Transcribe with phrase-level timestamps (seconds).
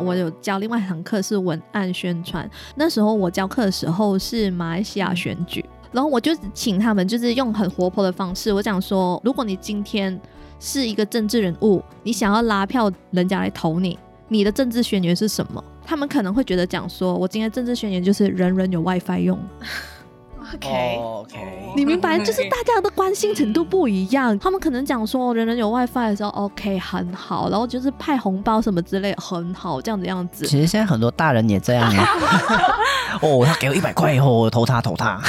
[0.00, 2.48] 我有教另外一堂课是文案宣传。
[2.74, 10.18] 那时候我教课的时候是马来西亚选举，然后我就请他们就是用很活泼的方式，我讲说，如果你今天
[10.58, 15.62] 是一个政治人物，你想要拉票人家来投你，你的政治宣言是什么？
[15.84, 19.38] 他们可能会觉得讲说，我今天政治宣言就是人人有 WiFi 用。
[20.52, 21.38] OK OK，
[21.76, 24.36] 你明白，就是大家的关心程度不一样。
[24.38, 30.46] 他们可能讲说人人有 WiFi 的时候，OK 很好，然后就是派红包什么之类很好，这样子样子。
[30.46, 32.08] 其实现在很多大人也这样啊。
[33.22, 35.20] 哦，他给我一百块以后，我投他投他。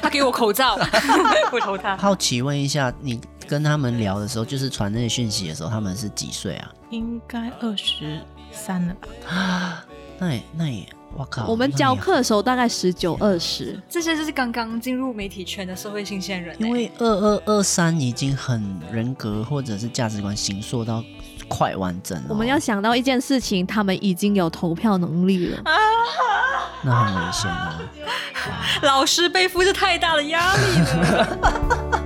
[0.00, 0.78] 他给我口罩，
[1.50, 1.96] 我投他。
[1.96, 6.70] 好奇问一下，你跟他们聊的时候，就是传那些讯息的时候，他们是几岁啊？
[6.90, 8.20] 应该二十
[8.52, 9.34] 三了吧？
[9.34, 9.84] 啊，
[10.18, 10.86] 那也那也。
[11.16, 11.46] 我靠！
[11.46, 16.54] 我们教课的时候大概十九二十，这些就是刚刚进入媒体圈的社会新鲜人。
[16.58, 21.02] 因为二二二三已经很人格或者是价值观形塑到
[21.48, 22.26] 快完整了。
[22.28, 25.62] 我们要想到一件事情，他们已经有投票能力了，
[26.82, 27.80] 那很危险啊。
[28.82, 32.02] 老师背负着太大的压力了。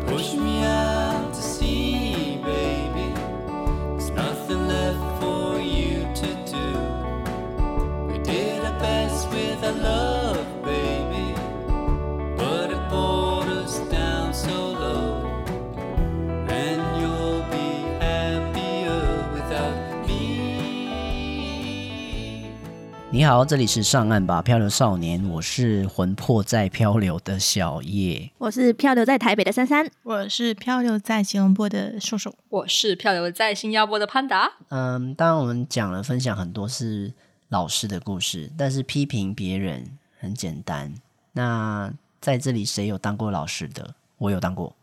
[23.30, 34.50] 好，这里是上岸吧漂流少年，我是魂魄在漂流的小叶，我是漂流在台北的珊珊，我是漂流在吉隆坡的瘦瘦，我是漂流在新加坡的潘达。
[34.70, 37.12] 嗯，当然我们讲了分享很多是
[37.50, 40.92] 老师的故事，但是批评别人很简单。
[41.34, 43.94] 那在这里谁有当过老师的？
[44.18, 44.74] 我有当过。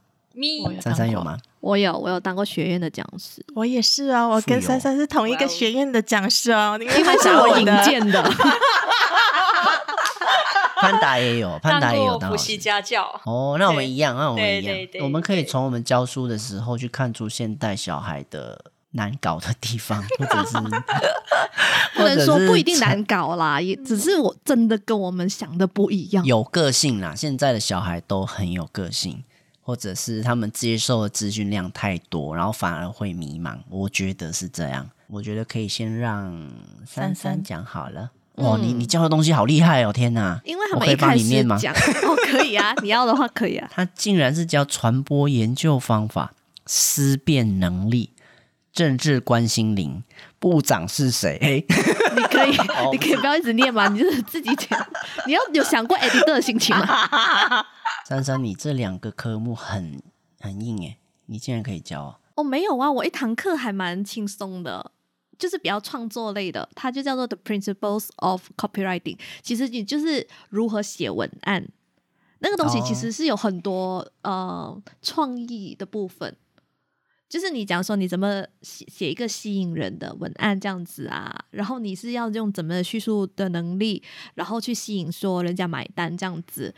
[0.81, 1.37] 珊珊有吗？
[1.59, 3.43] 我有，我有当过学院的讲师。
[3.55, 6.77] 我也是啊，我跟珊珊是同一个学院的讲师哦。
[6.77, 8.23] 你一开始我引荐的。
[10.79, 13.19] 潘达也有， 潘达也有当补习家教。
[13.25, 14.77] 哦，那我们一样，那我们一样。
[15.01, 20.57] 我们可以从我们教书的时候去看出现代小孩的难搞的地方， 或者是
[21.95, 26.23] 不能说不一定难搞啦，也只是我真的跟我们想的不一样。
[26.23, 29.23] 有个性啦，现在的小孩都很有个性。
[29.67, 33.57] 或者是他们接受的资讯量太多，然后反而会迷茫。
[33.69, 34.89] 我觉得是这样。
[35.07, 36.49] 我觉得可以先让
[36.85, 38.09] 珊珊讲好了。
[38.35, 39.91] 嗯、哇，你你教的东西好厉害哦！
[39.91, 41.27] 天哪，因为他们一开始
[41.59, 43.69] 讲，哦，可以啊，你要的话可以啊。
[43.75, 46.31] 他竟然是教传播研究方法、
[46.65, 48.11] 思辨能力、
[48.71, 50.01] 政治关心灵。
[50.39, 51.65] 部长是谁？
[52.15, 52.51] 你可以，
[52.93, 54.79] 你可以不要一直念嘛，你就是自己讲。
[55.25, 57.65] 你要有想过 editor 的心情吗？
[58.07, 60.01] 珊珊，你这两个科目很
[60.39, 62.19] 很硬诶，你竟然可以教啊？
[62.35, 64.93] 哦，没有啊，我一堂课还蛮轻松的，
[65.37, 69.17] 就是比较创作类的，它就叫做 The Principles of Copywriting。
[69.41, 71.67] 其实你就是如何写文案，
[72.39, 76.33] 那个东西其实是有很多、哦、呃创意的部分，
[77.27, 84.01] 就是你讲说你怎么写写一个吸引人的文案这样子啊，然后你是要用怎么叙述的能力，
[84.35, 86.73] 然后去吸引说人家买单这样子。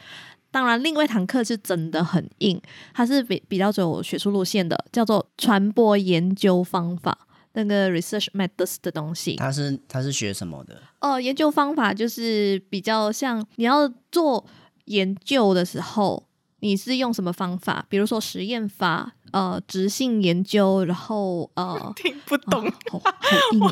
[0.51, 2.59] 当然，另外一堂课是真的很硬，
[2.93, 7.17] 它是比比较走学术路线的，叫做传播研究方法，
[7.53, 9.35] 那个 research methods 的东西。
[9.35, 10.75] 他是他是学什么的？
[11.01, 14.45] 哦、呃，研究方法就是比较像你要做
[14.85, 16.27] 研究的时候，
[16.61, 17.85] 你是用什么方法？
[17.87, 19.13] 比如说实验法。
[19.31, 23.11] 呃，质性研究，然后呃， 听不懂，哦、好
[23.51, 23.71] 硬哦。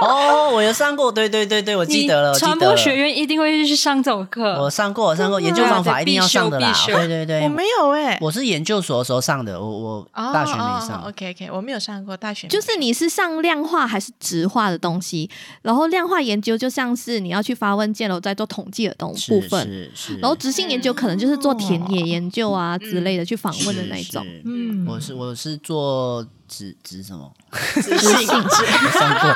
[0.00, 2.34] 哦，我有上过，对对对对，我记得了。
[2.34, 4.60] 传播学院一定会去上这种课。
[4.62, 6.72] 我上过，我上过研究方法一定要上的啦。
[6.86, 11.00] 对对对，我没有哎、欸，我是研究所的时候上的，我我大学没上。
[11.00, 12.48] Oh, OK OK，我没有上过大学。
[12.48, 15.30] 就是你是上量化还是质化的东西？
[15.62, 19.66] 然后量化研究就像是你要去发问卷了，在做统计的东部分。
[19.66, 20.18] 是是，是。
[20.18, 24.13] 然后质性研究可能就是做田野研究啊之类的，嗯、去访问的那一种。
[24.44, 27.32] 嗯，我是我是做指指什么？
[27.74, 29.34] 质性质上过。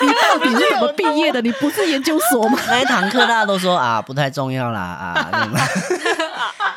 [0.00, 1.40] 你到底是怎么毕业的？
[1.40, 2.58] 你不是研究所吗？
[2.68, 5.48] 那一堂课大家都说啊，不太重要啦啊。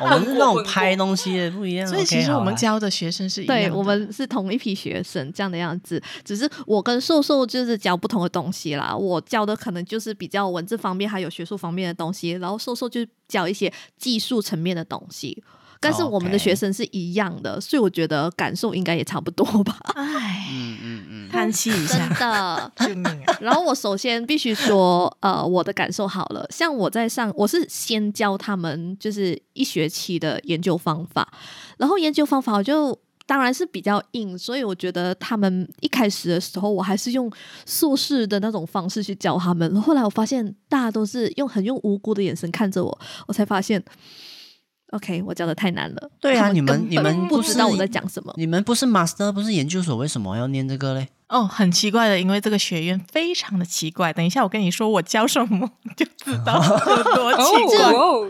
[0.00, 1.86] 我们是那种拍东西的不一样。
[1.86, 6.02] 所以其实我们教的学生是一样的，对，我们是同一批学生这样的样子。
[6.24, 8.96] 只是我跟瘦瘦就是教不同的东西啦。
[8.96, 15.42] 我教的可能就是比较文字方面还有学术方面的东西，然后瘦瘦就教一些技术层面的东西。
[15.80, 19.78] 但是我们的学生是一样的，所以我觉得感受应该也差不多吧。
[19.94, 23.36] 哎，嗯嗯嗯，叹气一下，真的，救命啊！
[23.40, 31.32] 然后我首先必须说，呃，我的感受好了，像我在上，我是先教他们就是一学期的研究方法，
[31.78, 32.96] 然后研究方法我就
[33.26, 37.30] 当然是比较硬，所以我觉得他们一开始的时候，我还是用
[37.64, 39.80] 硕士的那种方式去教他们。
[39.80, 43.82] 后来我发现大家都是用很用无辜的眼神看着我，我才发现
[44.90, 46.10] ，OK，我教的太难了。
[46.20, 48.32] 对啊，你们你们不知道我在讲什么？
[48.36, 51.08] 你们不是 master，不是研究所，为什么要念这个嘞？
[51.28, 54.12] 哦，很奇怪的，因为这个学院非常的奇怪。
[54.12, 57.92] 等一下，我跟你说我教什么， 就知道有多奇怪。
[57.92, 58.28] 哦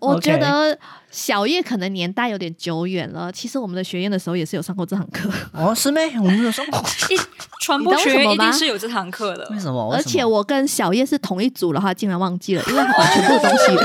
[0.00, 0.76] 我觉得
[1.10, 3.30] 小叶可能年代有点久远了。
[3.30, 5.30] 其实我们的学院的时候也是有上过这堂课。
[5.52, 6.06] 哦，是没？
[6.18, 6.82] 我们有上过。
[7.60, 9.46] 传播学院一定是有这堂课的。
[9.50, 9.92] 为什么？
[9.92, 13.76] 而且我跟小叶是同一组的话，竟然忘记了，因为他把全部东西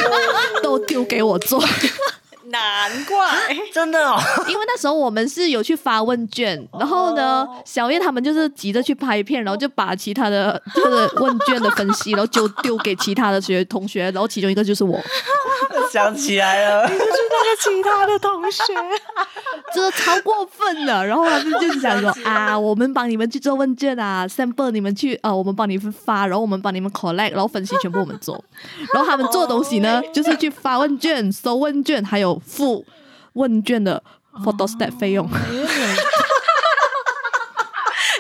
[0.63, 1.62] 都丢给我做。
[2.47, 3.27] 难怪，
[3.74, 15.00] 真的哦， 因为那时候我们是有去发问卷，然后呢，小叶他们就是急着去拍片，然后就把其他的就是问卷的分析，然后就丢给其他的学同学，然后其中一个就是我，
[15.92, 16.88] 想起来了，
[17.59, 18.63] 其他的同学，
[19.73, 21.05] 这超过分了。
[21.05, 28.43] 然后他们就是想说 啊，我们帮你们去做问卷啊，sample 你们去呃，我们帮你们发，然后我们帮你们 collect，然后分析全部我们做，
[28.93, 32.41] 然后他们做东西呢，就是去发问卷、收问卷，还有。
[32.45, 32.85] 付
[33.33, 34.01] 问卷的
[34.43, 35.29] photo step 费用，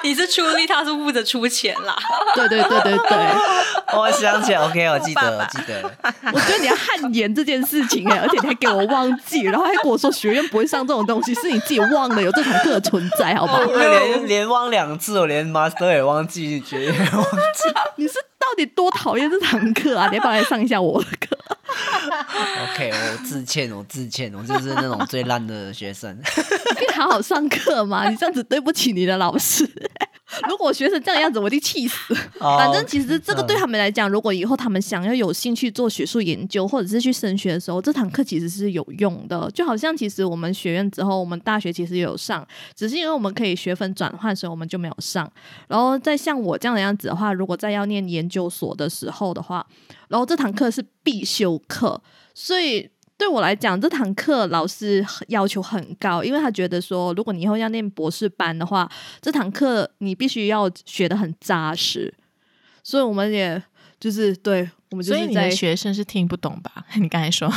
[0.05, 1.95] 你是出力，他是负责出钱啦。
[2.35, 5.91] 对对对对对，我想起来，OK，我记得，我记得。
[6.31, 13.63] 我觉得你要汗颜这件事情哎，而且你还给我忘记，然后还跟我说学院不会上这种东西，是你自己忘了有这堂课的存在，好不好？
[13.63, 17.73] 连连忘两次，我连 master 也忘记，学院也忘记。
[17.97, 20.07] 你是到底多讨厌这堂课啊？
[20.11, 21.35] 你要不要来上一下我的课？
[22.73, 26.15] OK，我自歉，我自歉，我就是那种最烂的学生。
[26.79, 29.67] 你好好上课嘛，你这样子对不起你的老师。
[30.49, 32.13] 如果学成这样样子，我就气死。
[32.39, 39.49] Oh, 反正其实这个对他们来讲，如果以后他们想要有兴趣做学术研究，或者是去升学的时候，这堂课其实是有用的。
[39.51, 42.45] 就好像其实我们学院之后，我们大学其实也有上，
[42.75, 45.31] 只是因为我们可以学分转换，所以我们就没有上。
[45.67, 49.65] 然后再像我这样的样子的话，如果再要念研究所的时候的话，
[50.07, 52.01] 然后这堂课是必修课，
[52.33, 52.89] 所以。
[53.17, 58.89] 对我来讲，这堂课老师要求很高，因为他觉得说，如果你以后要念博士班的话，
[59.21, 62.13] 这堂课你必须要学的很扎实。
[62.83, 63.61] 所以我们也
[63.99, 64.69] 就是对。
[64.91, 66.85] 我们就是在，所以你的学生是听不懂吧？
[66.95, 67.51] 你刚才说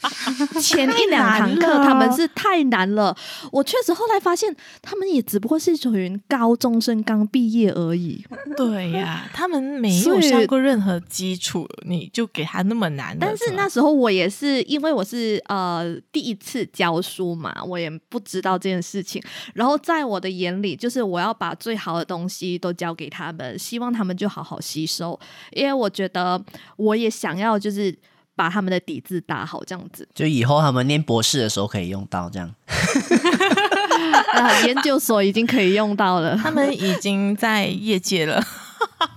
[0.60, 3.16] 前一两堂课他们是太难了，
[3.52, 8.24] 我确实后来发现他们也只不过是属于高中生刚毕业而已。
[8.56, 13.16] 对呀、啊，他们没有上过任何基础，你就给他那么难。
[13.18, 19.22] 但是那时候我也是因为我是呃第一次教书嘛，我也不知道这件事情。
[19.54, 25.18] 然后在我的眼里，就是我要把最好的东西都教给他们，希望他们就好好吸收，
[25.52, 26.42] 因为我觉得。
[26.76, 27.94] 我也想要，就是
[28.40, 32.50] 把他们的底子打好，这样子，就以后他们念博士的时候可以用到这样。
[34.32, 38.42] 啊，研究所已经可以用到了，他们已经在业界了。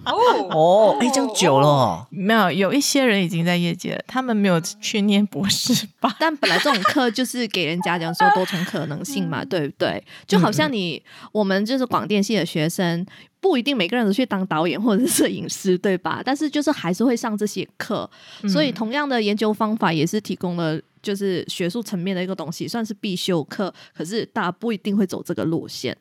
[0.06, 0.14] 哦
[0.52, 2.08] 哦，哎，这样久了哦？
[2.10, 6.16] 没有，有一些人已经在业界了，他们没有去念博士吧？
[6.20, 10.04] 但本来这种课就是给人家讲说多重可能性嘛，对不对？
[10.28, 13.06] 就好像你，嗯、我们就是广电系的学生。
[13.40, 16.22] 不一定每个人都去当导演或者是摄影师，对吧？
[16.24, 18.10] 但是就是还是会上这些课，
[18.42, 23.72] 嗯、所以同样的研究方法也是提供了，就是学术层面的一个东西，算是必修课。
[23.96, 25.96] 可是大家不一定会走这个路线。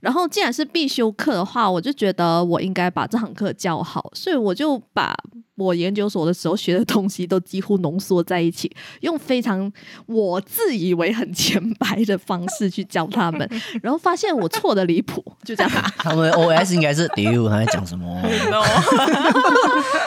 [0.00, 5.14] 然后既然是必修课的话，我就觉得我应该把这堂课教好，所以我就把
[5.56, 8.70] 我研究所的时候学的东西都几乎浓缩在一起，
[9.00, 9.72] 用非常
[10.06, 13.48] 我自以为很浅白的方式去教他们，
[13.82, 15.72] 然后发现我错的离谱，就这样。
[15.96, 18.20] 他们 OS 应该是丢他在讲什么？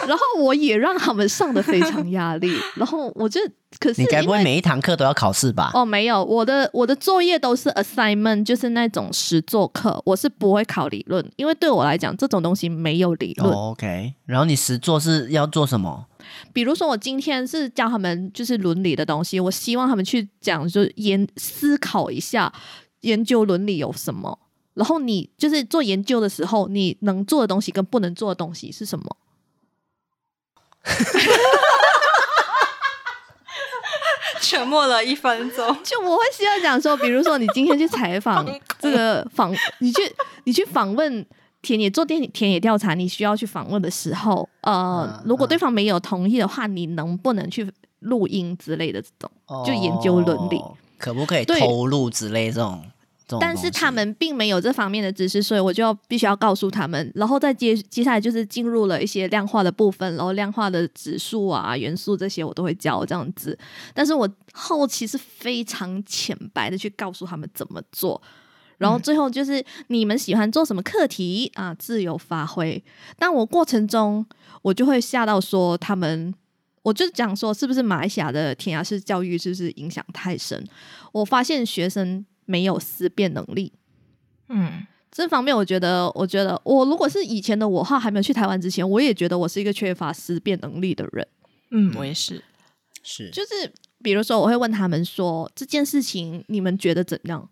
[0.07, 3.41] 然后我也让他们上的非常压力，然后我就
[3.79, 5.71] 可是你该不会每一堂课都要考试吧？
[5.73, 10.01] 哦，没有，我的我的作业都是 assignment，就是那种实作课。
[10.05, 13.53] 我是不会考理论，因为对我来讲，这种东西没有理论。
[13.53, 16.05] Oh, OK，然后你实作是要做什么？
[16.51, 22.51] 比如说，我今天是教他们就是伦理的东西，我希望他们去讲，就是研思考一下
[23.01, 24.37] 研究伦理有什么。
[24.73, 29.17] 然后你就是做研究的时候，你能做的东西跟不能做的东西是什么？
[34.41, 38.45] 沉默了一分钟， 就我会希望讲说，比如说你今天去采访
[38.79, 40.01] 这个访，你去
[40.45, 41.25] 你去访问
[41.61, 49.31] 田野做田田野调查，你需要去访问的时候，呃，如果对方没有同意的话，你能不能去录音之类的这种，
[49.65, 50.61] 就研究伦理，
[50.97, 52.83] 可不可以偷录之类这种？
[53.41, 63.57] 但是他们并没有这方面的知识，所以我就必须要告诉他们，然后再接接下来就是进入了一些量化的部分，然后量化的指数啊、元素这些我都会教这样子。
[63.93, 68.21] 但是我后期是非常浅白的去告诉他们怎么做，
[68.77, 72.81] 然后最后就是你们喜欢做什么课题啊，自由发挥。
[73.19, 74.25] 但我过程中
[74.61, 76.33] 我就会吓到说他们，
[76.81, 80.65] 我就讲说是不是马来西亚的填鸭式教育是不是影响太深？
[81.11, 83.71] 我发现学生没有思辨能力。
[84.49, 91.27] 嗯，这方面我觉得，我觉得我如果是以前的我哈，还没有去台湾之前，我也觉得我是一个缺乏思辨能力的人。
[91.69, 92.43] 嗯，我也是，
[93.03, 97.47] 是就是比如说我会问他们说这件事情你们觉得怎样？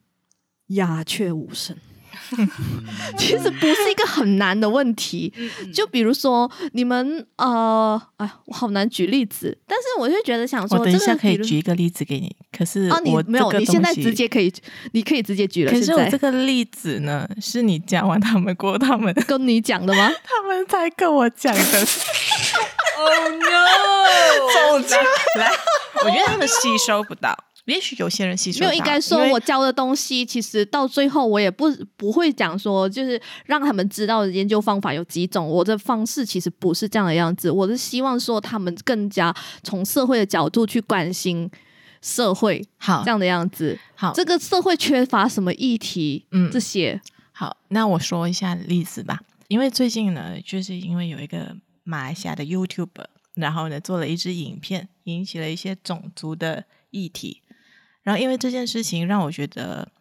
[0.69, 1.77] 鸦雀无声，
[3.17, 5.33] 其实不是一个很难的问题。
[5.73, 12.35] 就比如说你们呃，哎，我好难举例子，但是我就觉得想说，我等一下可以举一个例子给你。
[12.51, 14.53] 可是啊，你没有，你现在直接可以，
[14.93, 15.71] 你可以直接举了。
[15.71, 20.11] 可是我这个例子呢，是你讲完他们过，他们 跟你讲的吗？
[20.23, 21.61] 他们才跟我讲的。
[22.97, 24.79] Oh no！
[24.79, 24.97] 走进
[25.37, 25.51] 来，
[26.03, 27.37] 我觉得他们吸收不到。
[27.65, 35.47] 也许有些人吸收没有，应该说我教的东西，其实到最后我也不不会讲说，就是让他们知道研究方法有几种。
[35.47, 41.49] 我的方式其实不是这样的样子，我是希望说他们更加从社会的角度去关心
[42.01, 43.77] 社会，好这样的样子。
[43.95, 46.25] 好，这个社会缺乏什么议题？
[46.31, 47.01] 嗯，这些。
[47.31, 49.19] 好，那我说一下例子吧。
[49.47, 57.41] 因为最近呢，就是因为有一个马来西亚的 YouTuber，然后呢做了一支影片，引起了一些种族的议题。
[58.05, 59.91] 然后，因为这件事情让我觉得，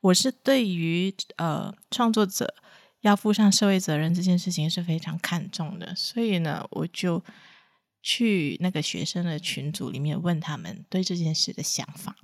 [0.00, 2.54] 我是对于呃创作者
[3.00, 7.20] 要负上社会责任这件事情是非常看重的，所以呢，我就
[8.00, 12.14] 去那个学生的群组里面问他们对这件事的想法。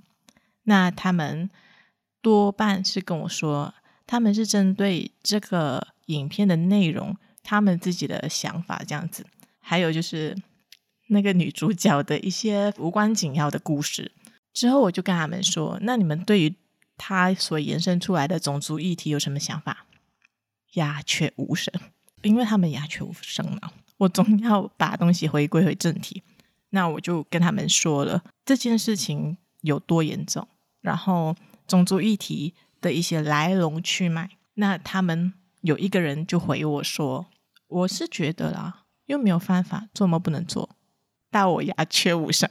[0.63, 1.49] 那他们
[2.21, 3.73] 多半是跟我说，
[4.07, 9.25] 他们是针对这个影片的内容，他们自己的想法这样子，
[9.59, 10.37] 还有就是
[11.09, 14.13] 那个女主角的一些无关紧要的故事。
[14.53, 16.55] 之后我就跟他们说：“那你们对于
[16.97, 19.85] 他所延伸出来的种族议题有什么想法？”
[20.73, 21.73] 鸦雀无声，
[22.21, 23.71] 因为他们鸦雀无声嘛。
[23.97, 26.23] 我总要把东西回归回正题。
[26.69, 30.47] 那我就跟他们说了这件事情有多严重，
[30.81, 31.35] 然后
[31.67, 34.29] 种族议题的一些来龙去脉。
[34.53, 37.25] 那他们有一个人就回我说
[37.67, 40.69] ：“我是觉得啦，又没有犯法，做梦不能做？
[41.31, 42.47] 但我鸦雀无声。”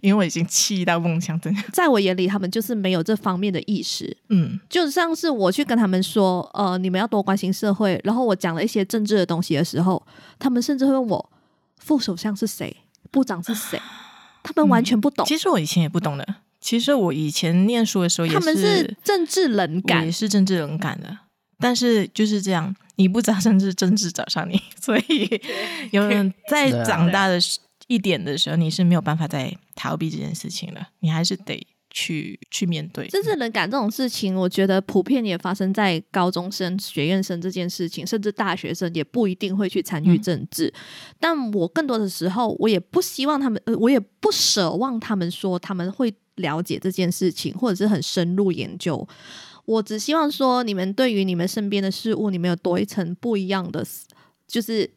[0.00, 4.16] 因为我已经气到梦想真的， 在我眼里，他们就是没有这方面的意识。
[4.28, 8.00] 嗯，就像是我去跟他们说，呃，你们要多关心社会。
[8.04, 10.04] 然后我讲了一些政治的东西的时候，
[10.38, 11.30] 他们甚至会问我
[11.78, 12.76] 副首相是谁，
[13.10, 13.80] 部长是谁，
[14.42, 15.24] 他们完全不懂。
[15.24, 16.26] 嗯，其实我以前也不懂的。
[16.60, 21.18] 其实我以前念书的时候也是，他们是政治冷感，也是政治冷感的。
[21.58, 24.60] 但是就是这样，你不找政治，政治找上你。
[24.80, 25.40] 所以
[25.92, 27.58] 有人在长大的时。
[27.86, 33.06] 一点的时候，你是没有办法再逃避这件事情了，你还是得去去面对。
[33.08, 40.66] 真正冷感这种事情，我觉得普遍也发生在高中生、学院生这件事情，甚至大学生也不一定会去参与政治。
[40.68, 49.06] 嗯、但我更多的时候，我也不希望他们，呃，我也不奢望他们说他们会了解这件事情，或者是很深入研究。
[49.66, 53.86] 我只希望说，你们对于你们身边的事物，你们有多一层不一样的，
[54.48, 54.90] 就是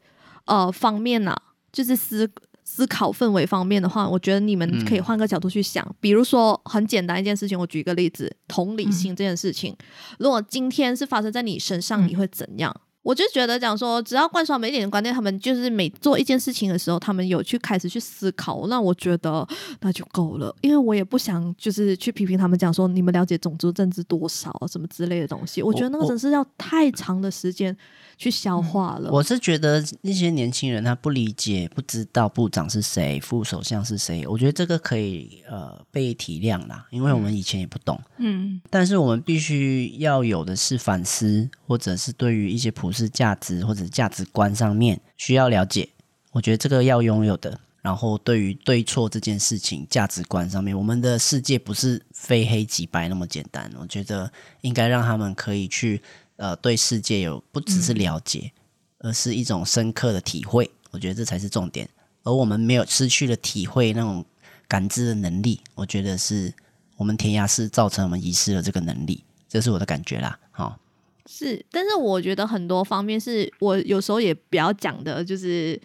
[0.46, 1.42] 呃方面呐、啊，
[1.72, 2.32] 就是思。
[2.70, 5.86] 思考氛围方面的话，我觉得你们可以换个角度去想。
[5.86, 9.72] 嗯、比如说，很简单一件事情，我举一个例子：同理心这件事情。
[9.72, 9.86] 嗯、
[10.20, 12.70] 如果今天是发生在你身上，你会怎样？
[12.76, 19.48] 嗯、我就觉得讲说，只要灌输他们一点观念，他们就是每做一件事情的时候，他们有去开始去思考，那我觉得
[19.80, 20.54] 那就够了。
[20.60, 25.64] 因为我也不想就是去批评他们，讲说你们了解种族政治多少什么之类的东西。
[25.64, 27.76] 我觉得那个真是要太长的时间。
[28.18, 29.12] 去消化了。
[29.12, 38.02] 我是觉得那些年轻人他不理解、不知道部长是谁、副首相是谁，我觉得这个可以呃被体谅啦，因为我们以前也不懂。
[38.18, 45.88] 嗯，但是我们必须要有的是反思，或者是对于一些普世价值或者价值观上面需要了解。
[46.32, 47.60] 我觉得这个要拥有的。
[47.84, 53.72] 然后对于对错这件事情，价值观上面，我们的世界不是非黑即白那么简单。
[53.80, 56.02] 我觉得应该让他们可以去。
[56.38, 58.52] 呃，对世界有不只是了解，
[59.00, 60.72] 嗯、而是一种深刻的体会。
[60.92, 61.88] 我觉得这才是重点。
[62.24, 64.26] 而我们没有失去了体会那种
[64.68, 66.54] 感知的能力，我觉得是
[66.96, 69.24] 我们填鸭式造成我们遗失了这个能力。
[69.48, 70.38] 这是我的感觉啦。
[70.52, 70.78] 好，
[71.26, 75.80] 是，但是我觉得很多方面是我有时候也不要讲的，就是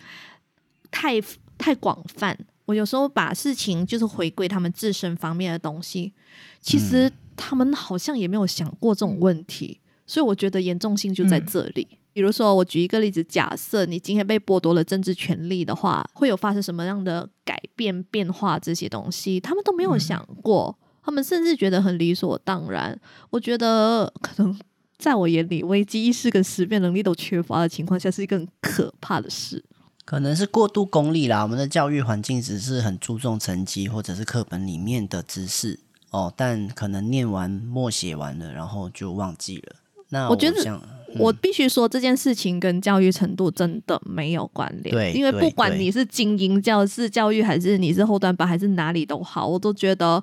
[0.90, 1.20] 太
[1.56, 2.36] 太广泛。
[2.64, 6.12] 我有时候把事情就是回归他们自身方面的东西，
[6.60, 9.78] 其实他们好像也没有想过这种问题。
[10.06, 11.86] 所以我觉得严重性就在这里。
[11.90, 20.78] 嗯、比如说，我举一个例子，假设你今天被剥夺了政治权利的话，会有发生什么样的改变、变化这些东西，他们都没有想过。
[21.04, 22.96] 他们甚至觉得很理所当然。
[23.30, 24.56] 我觉得可能
[24.98, 29.64] 在我眼里，危机意识跟识别能力都缺乏的情况下，是一个很可怕的事。
[30.04, 31.42] 可能是过度功利啦。
[31.42, 35.80] 我们的教育环境只是很注重成绩，或者是课本里面的知识
[36.10, 39.76] 哦，但可能念完默写完了，然后就忘记了。
[40.12, 40.80] 那我，我觉得，嗯、
[41.18, 44.94] 我必须说这件事情跟教育程度真的没有关联。
[44.94, 50.22] 对，因为不管你是精英教师教育，还是你是后端班，还是哪里都好，我都觉得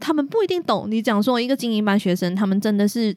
[0.00, 0.90] 他们不一定懂。
[0.90, 3.14] 你讲说一个精英班学生，他们真的是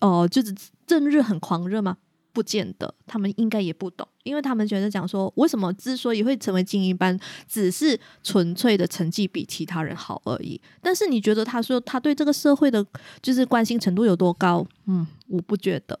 [0.00, 0.54] 哦、呃，就是
[0.86, 1.98] 正日很狂热吗？
[2.32, 7.16] 不见得，他们应该也不懂，因为他们觉得讲说，为什么之所以会成为精英班，
[7.48, 10.60] 只是纯粹的成绩比其他人好而已。
[10.82, 12.84] 但是你觉得他说他对这个社会的
[13.22, 14.66] 就是关心程度有多高？
[14.86, 15.98] 嗯，我不觉得。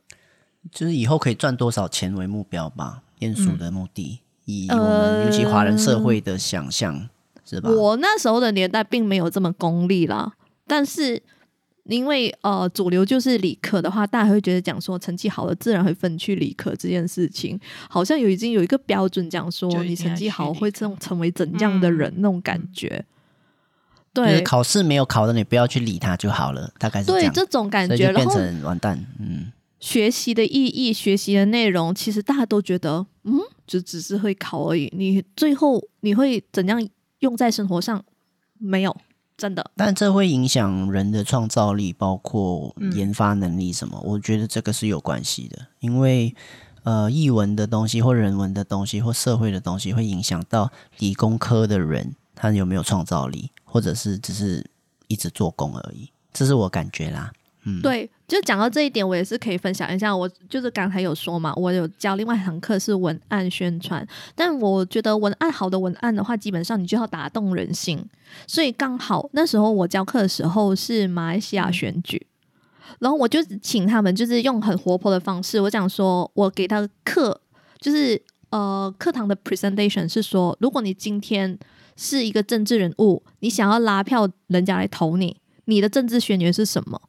[0.72, 7.10] 就是以后可以赚多少钱为目标吧，念书的目的，嗯、以我们尤其华人社会的想象、呃、
[7.44, 7.70] 是吧？
[7.70, 10.32] 我那时候的年代并没有这么功利啦，
[10.66, 11.22] 但是。
[11.84, 17.60] 因为呃，主流就是理科的话，大家会觉得讲说成绩好了，自然会分去理科这件事情，
[17.90, 23.04] 好像有已经有一个标准讲说，你成绩好会成成为怎样的人、嗯、那种感觉。
[24.14, 27.32] 对，就是、考试没有考的，你不要去理他就好了，大概是这样。
[27.32, 29.04] 对，这种感觉，变成完蛋。
[29.18, 34.90] 嗯，学习的意义、学习的内容，其实大家都觉得，嗯，就只是会考而已。
[34.96, 36.88] 你最后你会怎样
[37.18, 38.02] 用在生活上？
[38.58, 38.96] 没有。
[39.36, 43.98] 真的，但这会影响人的创造力，包括研发能力什么。
[44.02, 46.34] 嗯、我觉得这个是有关系的，因为
[46.84, 54.64] 呃，译文的东西或人文的东西或社会的东西，会影响到理工科的人他有没有创造力，或者是只是
[55.08, 56.10] 一直做工而已。
[56.32, 57.32] 这是我感觉啦。
[57.82, 60.14] 对，就讲到这一点，我也是可以分享一下。
[60.14, 68.04] 我就是刚才有说嘛，我有教另外一堂课是文案宣传，但我觉得文案好的文案的话，基本上你就要打动人心。
[68.46, 72.26] 所以刚好那时候我教课的时候是马来西亚选举，
[72.98, 77.40] 然后我就请他们就是用很活泼的方式，我讲说我给他课
[77.78, 81.58] 就是呃课堂的 presentation 是说，如果你今天
[81.96, 87.00] 是一个政治人物，你想要拉票人家来投你，你的政治宣言是什么？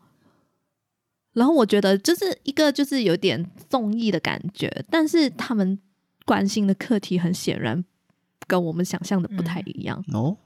[1.35, 5.77] 然后我觉得就是一个就是有点综艺的感觉，但是他们
[6.25, 7.85] 关心的课题很显然
[8.47, 10.37] 跟我们想象的不太一样、嗯、哦。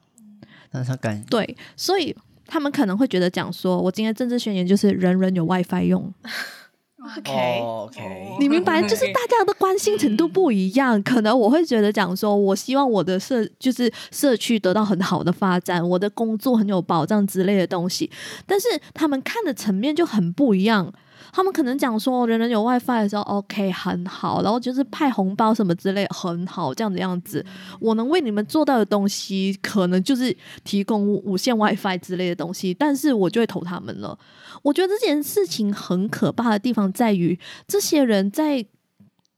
[0.72, 6.14] 那他感对，所以他们可能会觉得讲说，我今天政治宣言就是人人有 WiFi 用。
[7.02, 11.02] OK OK，你明白，就是大家的关心程度不一样。
[11.02, 18.12] 可能我会觉得讲说，我希望我的社就是社区得到很好的发展，我的工作很有保障之类的东西，
[18.46, 20.94] 但是他们看的层面就很不一样。
[21.32, 27.46] 他们可能讲说，人人有 WiFi 的时候，OK 很好，然后就是派红包什么之类很好，这样的样子。
[27.80, 34.18] 我能为你们做到的东西，可能就是提供无线 WiFi 之类的东西，但是我就会投他们了。
[34.62, 38.66] 我觉得这件事情很可怕的地方在于，这些人在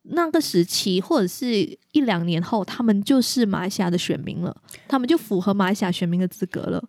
[0.04, 4.56] 那个时期或者是一两年后，他们就是马来西亚的选民了，
[4.88, 6.84] 他们就符合马来西亚选民的资格了。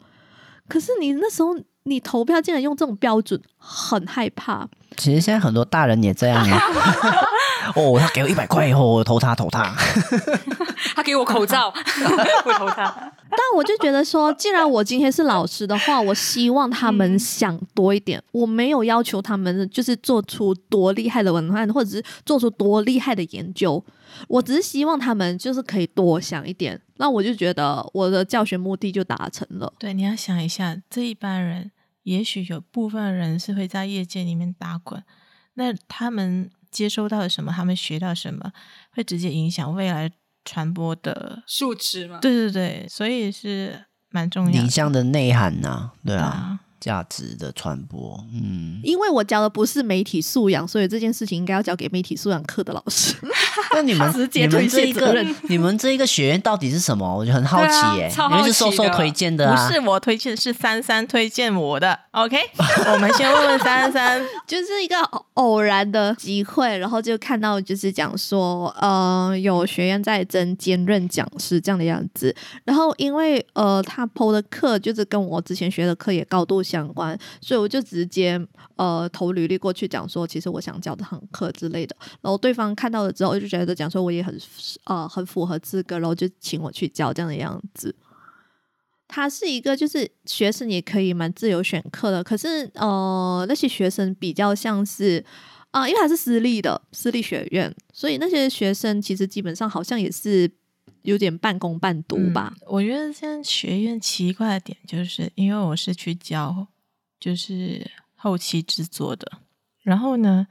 [0.68, 1.56] 可是你那时候。
[1.84, 4.68] 你投票竟然用这种标准，很害怕。
[4.96, 6.60] 其实现在很多大人也这样啊。
[7.76, 9.72] 哦，他给我一百块以后，我投他，投他。
[10.94, 11.72] 他给我口罩，
[12.44, 13.12] 我投他。
[13.30, 18.22] 但我就觉得说，既然我今天是老师的话，我希望他们想多一点。
[18.32, 23.82] 我没有要求他们就是做出多厉害的文案，或者是做出多厉害的研究。
[24.28, 29.74] 我只是希望他们就是可以多想一点，那我就觉得我的教学目的就达成了。
[29.76, 31.72] 对，你要想一下，这一般人
[32.04, 35.02] 也许有部分人是会在业界里面打滚，
[35.54, 38.52] 那他们接收到什么，他们学到什么，
[38.92, 40.08] 会直接影响未来
[40.44, 42.20] 传播的素质吗？
[42.22, 44.58] 对对对，所以是蛮重要的。
[44.58, 46.60] 影像的内涵呐、啊，对啊。
[46.82, 53.14] 价值的传播，嗯，因为我教的不是媒体素养，所以这件事情应该要交给媒体素养课的老师。
[53.72, 57.16] 那你们直接推这一个， 你们这一个学院到底是什么？
[57.16, 61.98] 我就很好奇耶、 欸，因为、啊、是瘦瘦推荐的、啊，不是我推荐，是三三推荐我的。
[62.12, 62.36] OK，
[62.92, 64.96] 我们先问问三三，就是一个
[65.34, 72.34] 偶然的机会，然后就看到就是讲说，呃，有学院在争兼任讲师这样的样子，
[72.64, 78.38] 然后因为呃，他 PO 的课就是跟我之前学的课也高度相关，所以我就直接
[78.76, 81.96] 呃投履历过去，讲说其实我想教这堂课之类的。
[82.20, 84.40] 然后对方看到了之后，就觉得讲说我也很
[84.84, 87.94] 呃很符合资格，然后就请我去教这样的样子。
[89.08, 95.22] 他是一个就是学生也可以蛮自由选课的，可是呃那些学生比较像是
[95.70, 100.50] 啊、呃，因为他是私立的私立学院，所以那些学生其实基本上好像也是
[101.02, 102.54] 有点半工半读吧。
[102.60, 106.66] 嗯，我觉得现在学院奇怪的点，就是因为我是去教，
[107.20, 109.30] 就是后期制作的。
[109.82, 110.46] 然后呢，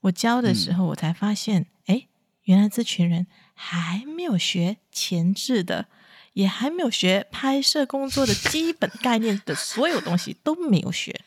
[0.00, 1.66] 我教的时候，我才发现，
[2.44, 5.86] 原来这群人还没有学前置的，
[6.32, 11.20] 也还没有学拍摄工作的基本概念的所有东西都没有学，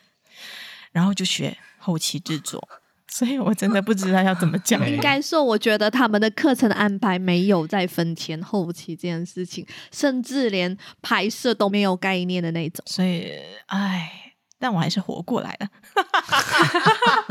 [0.92, 2.68] 然后就学后期制作。
[3.08, 4.84] 所以我真的不知道要怎么讲。
[4.92, 12.84] 应该说，我觉得他们的课程安排没有在分前后期这件事情，甚至连拍摄都没有概念的那种。
[12.86, 13.32] 所以，
[13.68, 15.70] 唉，但我还是活过来了。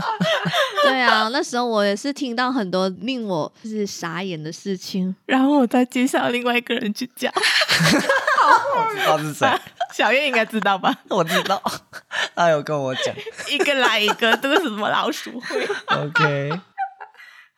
[1.32, 7.32] 那时候我也是听到很多令我就是傻眼的事情，然后我再介绍另外一个人去讲。
[8.76, 9.48] 我知道是谁。
[9.94, 10.92] 小月应该知道吧？
[11.08, 11.62] 我知道，
[12.34, 13.14] 他有跟我讲，
[13.48, 15.64] 一个来一个都是什么老鼠会。
[15.86, 16.60] OK，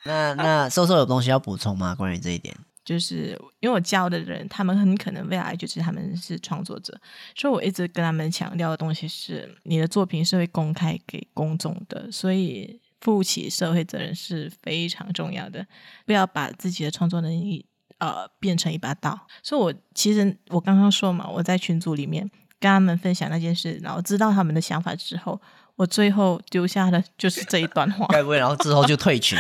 [0.05, 1.95] 那那瘦瘦有东西要补充吗？
[1.95, 2.55] 关于这一点，
[2.85, 6.95] 就是因为我教的人，他们很可能未来就是他们是创作者，
[7.35, 15.65] 所以我一直跟他们强调的东西是，你的作品是会公开给公众的，所以负起社会责任是非常重要的，
[16.05, 17.65] 不要把自己的创作能力。
[17.99, 19.19] 呃，变成一把刀。
[19.43, 25.41] 所以我其实我刚刚说嘛，我在群组里面跟他们分享那件事，然后知道他们的想法之后，
[25.77, 28.07] 我最后丢下的就是 这一段话。
[28.11, 29.39] 该不会然后之后就退群？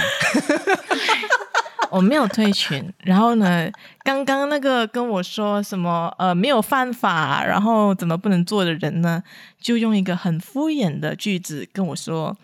[1.92, 2.90] 我没有退群。
[3.00, 3.70] 然后呢，
[4.02, 9.22] 刚刚那个跟我说什么呃没有犯法，然后怎么不能做的人呢，
[9.60, 12.34] 就用一个很敷衍的句子跟我说：“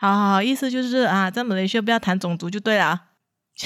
[0.00, 3.02] 好好好，意思就是啊，在马来西亚不要谈种族就对了。”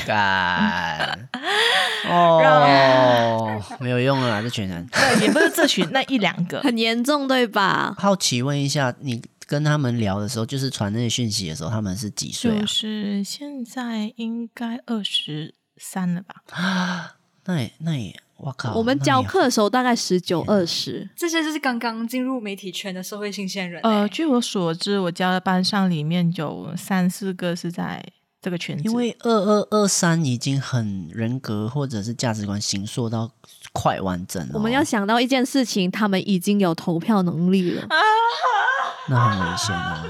[0.05, 1.29] 干
[2.11, 4.85] 哦，没有用啊，这群人。
[4.89, 7.95] 对，也不是这群那一两个，很严重，对吧？
[7.97, 12.61] 好奇问一下，你跟他们聊的时候，就是传那些讯息的时候，他们是几岁啊？
[12.61, 16.43] 就是现在应该二十三了吧？
[16.51, 18.75] 啊，那也那也，我靠！
[18.75, 23.81] 我们教课的时候大概十九二十，这些就是刚刚进入媒体圈的社会新鲜人。
[23.83, 28.05] 呃，据我所知，我教的班上里面有三四个是在。
[28.45, 33.31] 这个圈子，因为二二二三已经很人格或者是价值观形塑到
[33.73, 34.51] 快完整了。
[34.53, 37.89] 我们要想到一件事情，他们已经有投票能力了，
[39.09, 40.05] 那很危险 啊！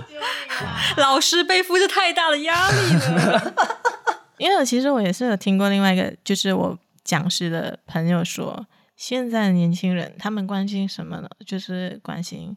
[0.96, 3.54] 老师背负着太大的压力了。
[4.38, 11.28] 因为其实我也是有听过另外一个，就是我讲师的朋友说，现在的年轻人他们关心什么呢？
[11.46, 12.56] 就是关心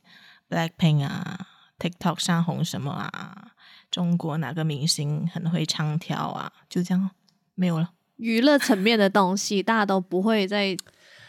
[0.49, 1.45] Blackpink 啊
[1.77, 3.51] ，TikTok 上红什么啊。
[3.91, 6.51] 中国哪个明星很会唱跳啊？
[6.69, 7.09] 就这样
[7.55, 7.91] 没有了。
[8.17, 10.75] 娱乐层面的东西，大家都不会再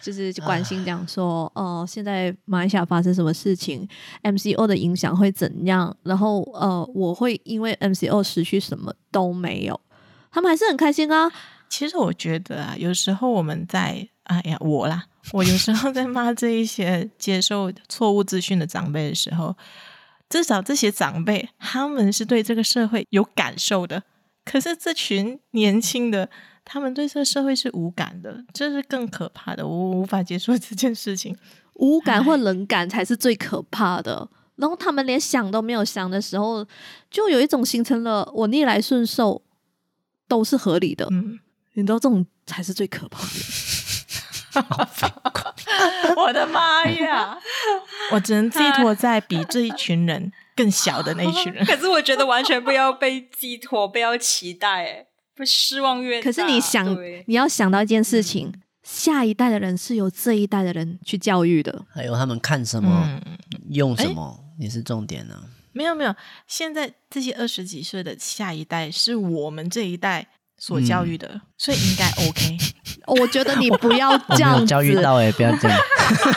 [0.01, 3.87] 就是关心讲说，哦、呃，现在马来西亚发生什么事情
[4.23, 5.97] ，MCO 的影响会怎样？
[6.03, 9.81] 然后呃，我会因为 MCO 失去什么都没有，
[10.31, 11.31] 他们还是很开心啊。
[11.69, 19.57] 其实我觉得啊，有时候我们在哎呀，我啦，我有时候在骂这一些接受错误资讯的长辈的时候。
[20.31, 24.03] 至少这些长辈他们是对这个社会有感受的，
[24.45, 26.29] 可是这群年轻的，
[26.67, 29.67] 他们对这个社会是无感的，这是更可怕的。
[29.67, 31.35] 我无法接受这件事情，
[31.77, 34.29] 无感或冷感才是最可怕的。
[34.57, 36.63] 然后他们连想都没有想的时候，
[37.11, 39.41] 就有一种形成了我逆来顺受
[40.27, 41.09] 都是合理的。
[41.11, 41.39] 嗯，
[41.81, 43.29] 你知道这种才是最可怕的。
[46.17, 47.39] 我的妈呀！
[48.11, 51.63] 我只能寄托在比这一群人更小的那一群人。
[51.67, 56.25] 可是我觉得完全不要被寄托，不要期待，哎，不失望越大。
[56.25, 56.85] 可是你想，
[57.27, 63.39] 你要想到一件事情，嗯、下一代的人是由这一代的人去教育的，还有他们看什么、嗯、
[63.71, 65.45] 用什么也是重点呢、啊。
[65.71, 66.13] 没有没有，
[66.49, 70.27] 现在这些二十几岁的下一代是我们这一代。
[70.59, 72.59] 所教育的，嗯、所以应该 OK。
[73.07, 75.79] 我觉得你不要 这样子教育到哎、欸，不要这样，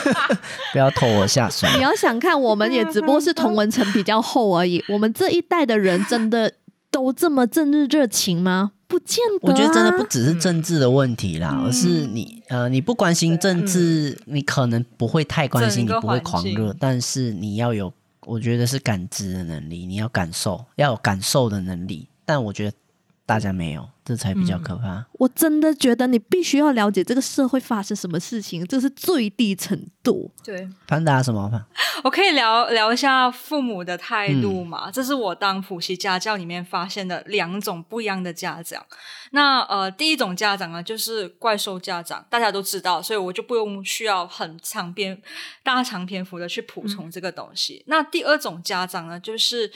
[0.72, 1.70] 不要拖我下水。
[1.76, 4.82] 你要想看，我们也只不过是同文层比较厚而已。
[4.88, 6.54] 我们这一代的人真的
[6.90, 8.72] 都这么政治热情吗？
[8.88, 9.52] 不见得、啊。
[9.52, 17.92] 我觉得真的不只是政治的问题啦，嗯、而是你呃，你不关心政治，嗯、你可能不会太关心，你不会狂热，但是你要有，
[18.26, 22.08] 我觉得是感知的能力，你要感受，要有感受的能力。
[22.26, 22.78] 但我觉得
[23.26, 23.88] 大家没有。
[24.12, 24.98] 这才比较可怕。
[24.98, 25.06] 嗯。
[25.14, 30.30] 我真的觉得你必须要了解这个社会发生什么事情，这是最低程度。
[30.44, 31.50] 对，潘达什么？
[32.04, 34.90] 我可以聊聊一下父母的态度嘛？
[34.90, 38.86] 嗯、这是我当普习家教里面发现的两种不一样的家长。
[39.32, 45.22] 那呃，第一种家长呢，就是怪兽家长，大家都知道，所以我就不用需要很长篇、
[45.64, 47.78] 大长篇幅的去补充这个东西。
[47.82, 49.72] 嗯、那第二种家长呢，就是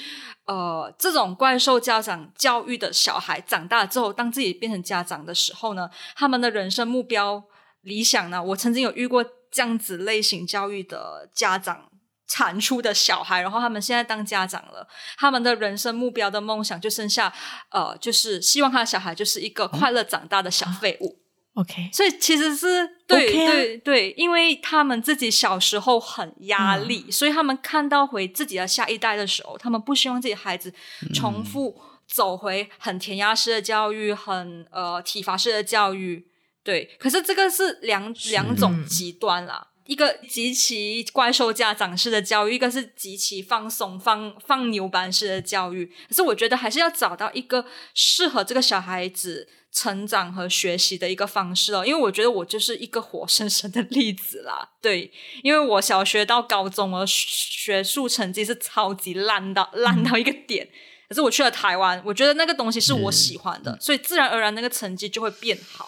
[0.46, 7.44] 呃，这种怪兽家长教育的小孩长大之后，当当自己变成家长的时候呢，他们的人生目标
[7.84, 9.24] 理想呢，我曾经有遇过
[9.56, 11.90] 这样子类型教育的家长
[12.28, 14.86] 产出的小孩，然后他们现在当家长了，
[15.18, 17.34] 他们的人生目标的梦想就剩下
[17.70, 21.20] 呃，就是希望他的小孩就是一个快乐长大的小废物。
[21.20, 21.22] 嗯
[21.56, 30.74] OK，所以其实是对、okay 啊、对对，因为他们自己小时候很压力，嗯、所以他们看到回自己的下一代的时候，他们不希望自己孩子
[31.14, 36.28] 重复走回很填鸭式的教育，很呃体罚式的教育。
[36.66, 45.86] 对，可是这个是两两种极端啦，嗯、一个极其怪兽家长式的教育，一个是极其放松放放牛班式的教育。
[46.10, 54.72] 可是我觉得还是要找到一个适合这个小孩子成长和学习的一个方式哦，因为我觉得我就是一个活生生的例子啦。
[54.82, 55.12] 对，
[55.44, 60.68] 因为我小学到高中，我学术成绩是超级烂到烂到一个点。
[61.08, 65.88] 可是我去了台湾，我觉得那个东西是我喜欢的，所以自然而然那个成绩就会变好。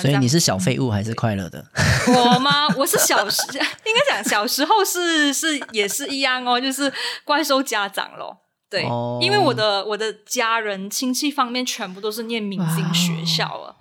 [0.00, 1.64] 所以你是小废物还是快乐的？
[2.08, 2.68] 我吗？
[2.76, 6.92] 我是小时 应该讲小时候是是也是一样哦，就是
[7.24, 8.38] 怪兽家长咯。
[8.68, 13.76] 对，哦、因为我的我的家人亲戚方面全部都是念明星学校啊，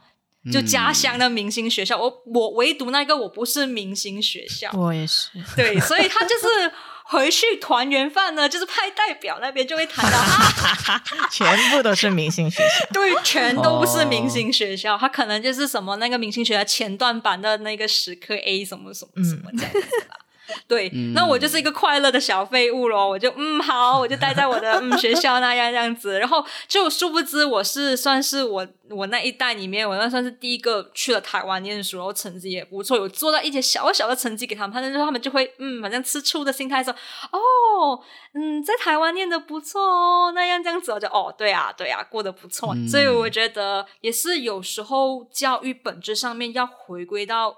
[0.46, 1.98] 哦、就家乡的明星学校。
[1.98, 5.30] 嗯、我我唯独那个我不是明星学校，我也是。
[5.56, 6.72] 对，所以他就是
[7.12, 14.96] 回去团圆饭呢，就是派代表那边就会谈到 啊，全部都是明星学校， 对，全都不是明星学校。
[14.96, 20.16] 哦、他可能就是什么那个明星学校前段版的那个时刻 A 什么什么什么这样子吧。
[20.20, 20.21] 嗯
[20.68, 23.08] 对，嗯、那我就是一个快乐的小废物咯。
[23.08, 36.94] 我就嗯好，我就待在我的嗯学校那样这样子，然后就殊不知我是算是我我那一代里面，我那算是第一个去了台湾念书，然后成绩也不错，有做到一些小小的成绩给他们，他们他们就会嗯，反正吃醋的心态说
[37.32, 38.00] 哦，
[38.34, 47.56] 嗯，在台湾念的不错哦，那样这样子，我就哦对啊对啊，过得不错，嗯、所以我觉得也是有时候教育本质上面要回归到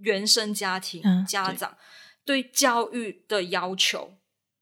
[0.00, 1.74] 原生家庭、嗯、家长。
[2.24, 4.12] 对教育的要求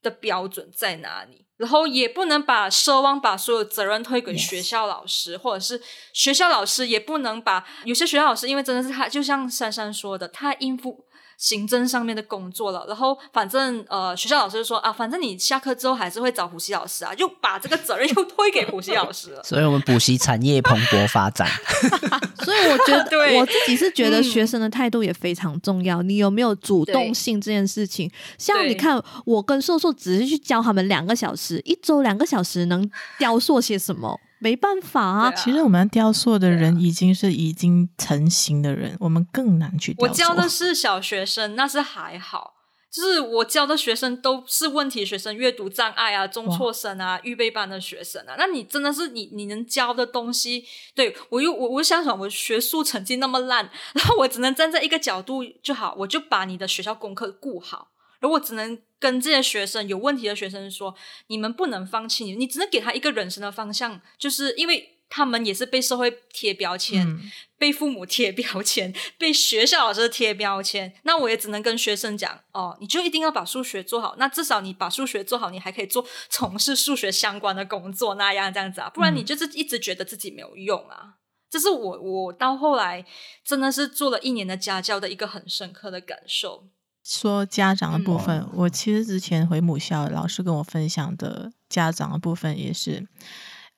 [0.03, 1.47] 的标准在哪里？
[1.57, 5.83] 然后也不能把奢望把所有责任推给学校老师.或者是
[6.15, 11.05] 学校老师也不能把有些学校老师，因为真的是他，就像珊珊说的，他应付。
[11.41, 19.43] 行政上面的工作了，然后反正呃，学校老师就说啊，反正你下课之后还是会找补习老师啊，又把这个责任 又推给补习老师了。
[19.49, 21.49] 所以我们补习产业蓬勃发展。
[22.45, 26.03] 所以我觉得，对我自己是觉得学生的态度也非常重要。
[26.03, 28.11] 嗯、你有没有主动性这件事情？
[28.37, 34.21] 像你看，我跟硕硕只是去教他们两个小时，一周两个小时，能雕塑些什么？
[34.41, 40.11] 没办法啊，啊其实我们雕塑的人已经是已经成型的人，啊、我们更难去雕塑。
[40.11, 42.55] 我教的是小学生，那是还好，
[42.91, 48.35] 就是我教的学生都是问题学生、阅读障碍啊、中辍生啊、预备班的学生啊。
[48.39, 57.89] 那你真的是你你能教的东西，对我又我我想想，我学术成绩那么烂， 然后我只能站在一个角度就好，我就把你的学校功课顾好。
[58.21, 60.95] 如果只能跟这些学生有问题的学生说，
[61.27, 67.21] 你们不能放弃你，你只能给他一个人生的方向，就是因为他们也是被社会贴标签，嗯、
[67.59, 70.95] 被父母贴标签，被学校老师贴标签。
[71.03, 74.15] 那我也只能跟学生讲，哦，你就一定要把数学做好。
[74.19, 78.89] 那至少你把数学做好，你还可以做 从事数学相关的工作，那样这样子啊。
[78.91, 81.15] 不然你就是一直觉得自己没有用啊。
[81.51, 83.05] 这是我我到后来
[83.45, 86.69] 真的是做了一年的家教的一个很深刻的感受。
[87.03, 93.07] 说家长的部分，嗯、我其实之前回母校，老师跟我分享的家长的部分也是，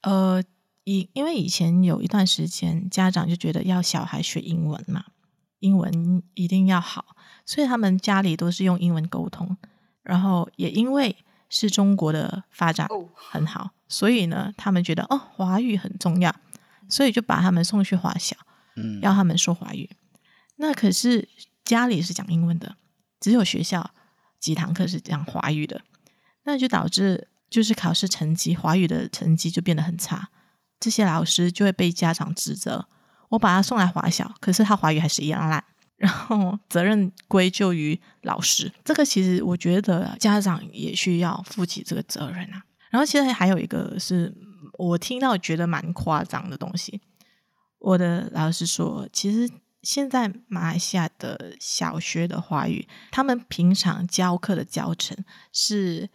[0.02, 0.42] 呃，
[0.84, 5.04] 以因为以前有一段时间，家长就觉得要小孩学英文嘛，
[5.60, 9.56] 英文一定要好，所以他们家里都是用英文沟通。
[10.02, 11.14] 然后也因为
[11.48, 16.34] 是中国的发展很好，所以呢，他们觉得哦，华语很重要，
[16.88, 18.36] 所以就把他们送去华小，
[18.74, 19.88] 嗯，要他们说华语。
[20.56, 21.28] 那可是
[21.64, 22.74] 家里是讲英文的。
[23.22, 23.92] 只有学校
[24.40, 25.80] 几堂课是讲华语的，
[26.42, 30.28] 那就导致就是考试成绩华语的成绩就变得很差，
[30.80, 32.88] 这些老师就会被家长指责。
[33.28, 35.62] 我把他送来华小，可是他华语还是一样烂，
[35.96, 38.72] 然后责任归咎于老师。
[38.84, 42.64] 这个其实我觉得家长也需要负起这个责任啊。
[42.90, 44.34] 然后其实还有一个是
[44.78, 47.00] 我听到觉得蛮夸张的东西，
[47.78, 49.48] 我的老师说，其实。
[49.82, 55.16] 现在马来西亚的小学的华语，他们平常教课的教程
[55.52, 56.08] 是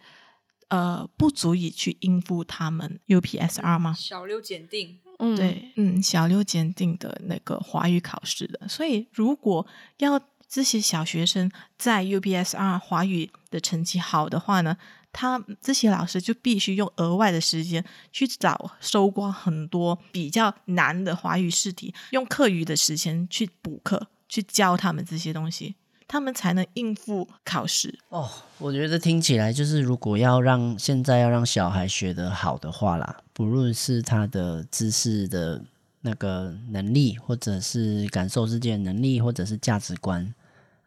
[0.68, 3.94] 呃不足以去应付他们 UPSR 吗？
[3.94, 8.66] 小六检定，嗯，对，嗯，小六检定的那个华语考试的。
[8.66, 9.66] 所以如果
[9.98, 14.78] 要这些小学生在 UPSR 华语的成绩好的话呢，
[15.20, 25.74] 他这些老师就必须用额外的时间去找收刮很多比较难的华语试题，用课余的时间去补课，去教他们这些东西，
[26.06, 27.98] 他们才能应付考试。
[28.10, 35.60] 哦，我觉得听起来就是，如果要让现在要让小孩学得好的话啦，不论是他的知识的
[36.02, 40.32] 那个能力，或者是感受世界能力，或者是价值观，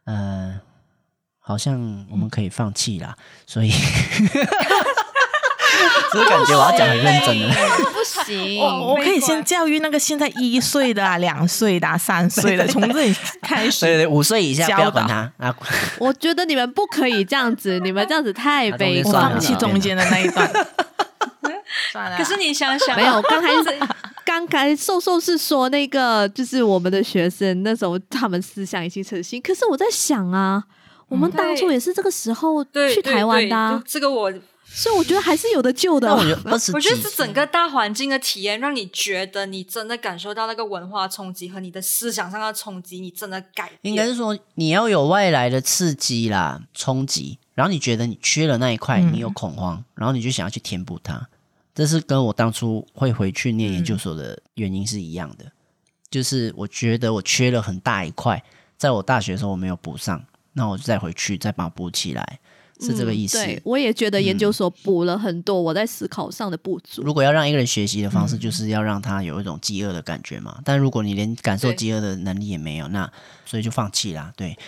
[0.04, 0.58] 呃。
[1.44, 3.68] 好像我们可以放弃啦，嗯、所以，
[6.12, 7.54] 只是感觉我要讲很认真的，
[7.92, 15.52] 不行， 我我可以先教育那个现在一岁的、啊、两岁的、啊、三岁的，从这里 开始，对对，五岁以下不要管他啊。
[15.98, 19.30] 我觉得你们不可以这样子，你们这样子太悲观了。
[19.30, 20.48] 放弃中间的那一段，
[21.90, 22.16] 算了。
[22.16, 23.80] 可是你想想，没有，刚开始
[24.24, 30.62] 刚开瘦瘦是说那个，就是我们的学生那时候他们思想已经成型，可是我在想啊。
[31.12, 34.32] 我们当初也是这个时候去台湾的、啊，这个我，
[34.64, 36.08] 所以我觉得还是有的救的。
[36.16, 43.92] 我觉得，我觉得是整个大环境的体验，让你觉得你真的感受到那个文化冲击和你的思想上的冲击，你真的改变。
[43.92, 51.28] 应该是说你要有外来的刺激啦，冲击，然后你觉得你缺了那一块，你有恐慌，嗯、然后你就想要去填补它。
[51.74, 55.52] 这是跟我当初会回去念研究所的原因是一样的，嗯、
[56.10, 58.42] 就是我觉得我缺了很大一块，
[58.78, 60.24] 在我大学的时候我没有补上。
[60.54, 62.40] 那我就再回去，再把它补起来，
[62.80, 63.42] 是这个意思。
[63.42, 67.02] 嗯、对，我也觉得研究所补了很多我在思考上的不足。
[67.02, 70.54] 如果要让一个人学习的方式，就是要让他有一种饥饿的感觉嘛。
[70.58, 73.10] 嗯、但如果你连感受饥饿的能力也没有，那
[73.46, 74.32] 所以就放弃啦。
[74.36, 74.58] 对，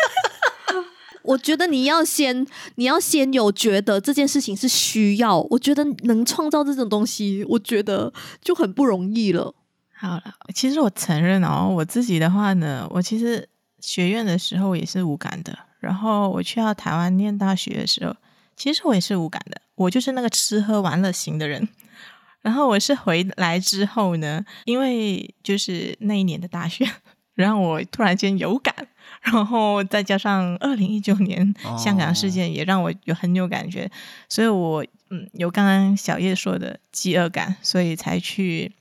[1.22, 5.40] 我觉得你要先，你要先有觉得这件事情是需要。
[5.50, 9.54] 我觉得能创造这种东西，我觉得就很不容易了。
[9.94, 10.22] 好了，
[10.54, 13.48] 其实我承认哦，我自己的话呢，我其实。
[13.80, 18.14] 学院的时候也是无感的，然后我去到台湾念大学的时候，
[18.56, 21.68] 其实我也是无感的，我就是那个吃喝玩乐型的人。
[22.42, 26.90] 然后我是回来之后呢，因为就是那一年的大选，
[27.34, 28.74] 然后我突然间有感，
[29.20, 33.90] 然后再加上二零一九年香港事件也让我有很有感觉，
[34.26, 38.72] 所以我嗯有刚刚小叶说的饥饿感，所以才去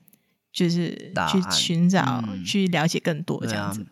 [0.54, 3.86] 就是去寻找、嗯、去了解更多这样子。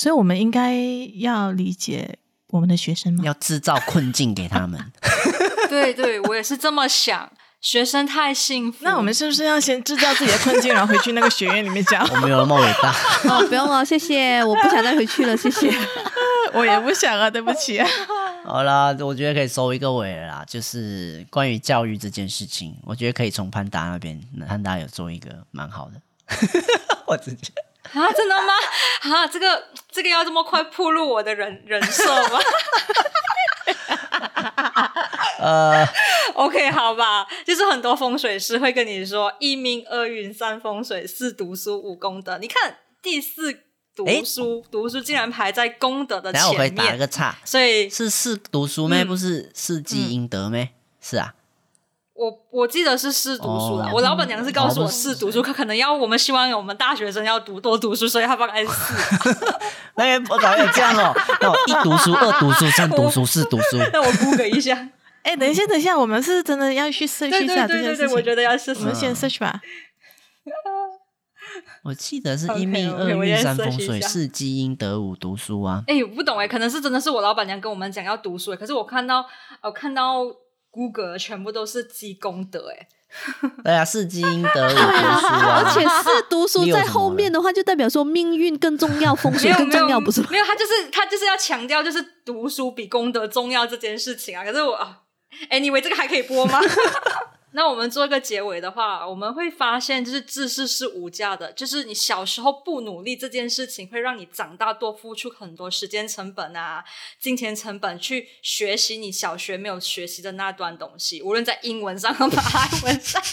[0.00, 0.74] 所以，我们应该
[1.16, 3.22] 要理解我们的学生吗？
[3.22, 4.80] 要制造困境给他们。
[5.68, 7.30] 对对，我也是这么想。
[7.60, 12.02] 学生太幸福，那我们是不是要先制造自己的困境，然后回去那个学院里面讲？
[12.10, 12.90] 我没有那么伟大。
[13.28, 15.70] 哦，不用了，谢谢，我不想再回去了，谢谢。
[16.54, 17.86] 我也不想啊，对不起啊。
[18.46, 26.00] 好啦，我觉得可以收一个尾了啦，就是关于教育这件事情，我觉得可以从潘达那边，潘达有做一个蛮好的。
[27.06, 27.52] 我直接。
[27.92, 28.52] 啊，真的吗？
[29.02, 32.40] 啊，这个这个要这么快暴露我的人人设吗？
[35.40, 35.86] 呃
[36.34, 42.38] ，OK，好吧，就是很多风水师会跟你说一命二运三风水四读书五功德。
[42.38, 43.52] 你看第四
[43.96, 47.36] 读书，诶读书竟然排在功德的前面，我可以打个叉。
[47.44, 49.02] 所以是四读书咩？
[49.02, 50.64] 嗯、不是四积阴德咩？
[50.64, 51.34] 嗯、是啊。
[52.20, 58.94] 我我记得是四读书的，哦、我老板娘是告诉我四读书，可可能要我们希望我们大学生要读多读书，所以他放在四。
[59.96, 63.78] 那个我早有这样哦，那我一读书、二读书、三读书、四读书。
[63.90, 64.76] 那我估个一下，
[65.24, 68.14] 哎、欸，等一下，等一下，我们是真的要去 search 一下这件事情。
[68.14, 69.58] 我觉得要试试，我们先 search 吧。
[71.84, 75.82] 我记得是一命二运三风水四积阴德五读书啊。
[75.86, 79.24] 哎、欸，我不懂哎，可能是真的是我老板娘跟我们讲要读书，可是我看到
[79.62, 80.26] 我看到。
[80.70, 82.88] Google 全部都是积功德哎，
[83.64, 90.28] 对啊， 是积阴德五读书啊， 而且是读书在后面的话，就代表说命运更重要，风水 更重要，不是吗？
[90.30, 94.44] 没有，他就是他就是要强调，就是读书比功德重要这件事情啊。
[94.44, 94.78] 可是我
[95.50, 96.60] ，Anyway，这个还可以播吗？
[97.52, 101.52] 那我们做一个结尾的话，我们会发现，就是知识是无价的。
[101.52, 106.84] 就是你小时候不努力这件事情，会让你长大多付出很多时间成本啊、
[107.18, 113.20] 金钱成本去学习你小学没有学习的那段东西，无论在英文上和马来文上。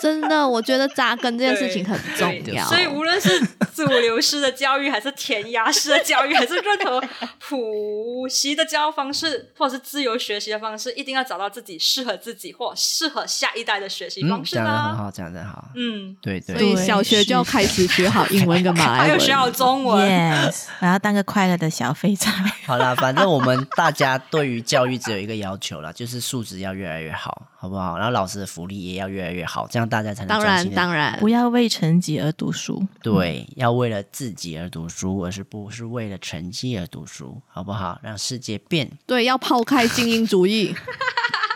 [0.00, 2.66] 真的，我觉得扎根这件事情很重要。
[2.66, 3.40] 所以，无论是
[3.72, 7.00] 主流式的教育，还是填鸭式的教育，还是任何
[7.38, 14.96] 普习的教育方式，或者是自由学习的方式，一定要找到自己适合自己或适适合下一代的学习嗯，方式讲得很？
[14.96, 15.68] 好，讲得很好。
[15.74, 20.10] 嗯，对对所以对小学就要开始学好英文跟马来文，还有学好中文。
[20.10, 22.32] Yes，我要当个快乐的小废柴。
[22.64, 27.98] 好啦，反正我们大家对于教育只有一个要求啦， 就是素质要越来越好，好不好？
[27.98, 32.82] 然后老师的福利也要越来越好，这样大家才能当然当然不要为成绩而读书。
[33.02, 38.00] 对，要为了自己而读书，而是不是为了成绩而读书，好不好？
[38.02, 38.90] 让世界变。
[39.04, 40.74] 对，要抛开精英主义。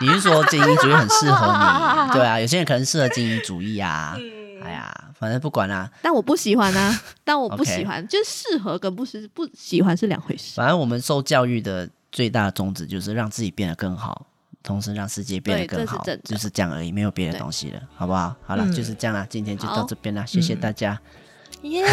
[0.01, 1.47] 你是说精英主义很适合
[2.07, 2.11] 你？
[2.13, 4.15] 对啊，有些人可能适合精英主义啊。
[4.63, 10.55] 哎呀，反正不管啦、但我不喜欢啊， 但我不喜欢就是适合跟不是不喜欢是两回事。
[10.55, 14.25] 反正我们受教育的最大的宗旨就是让自己变得更好，
[14.61, 18.35] 同时让世界变得更好，是就是这样而已，没有别的东西了，好不好？
[18.45, 20.99] 好了，嗯就是这样啦，今天就到好这边啦，谢谢大家。
[21.61, 21.85] 耶、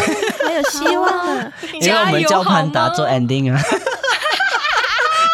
[0.45, 1.51] 还有希望了。
[1.73, 3.61] 因为我们叫潘达做 ending 啊，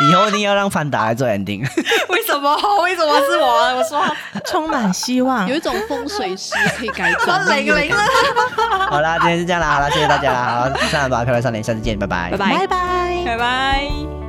[0.09, 1.67] 以后一定要让潘达来做 ending。
[2.34, 2.58] 为什么？
[2.84, 3.76] 为什么是我？
[3.78, 4.04] 我说
[4.46, 5.56] 充满希望有。
[5.56, 8.02] 一种风水师可以改转 零零了。
[8.90, 13.24] 好啦，今天是这样啦，好啦，谢谢大家啦，好，上来吧，漂亮少年，下次见，拜拜，拜拜拜拜。
[13.26, 14.22] 拜拜。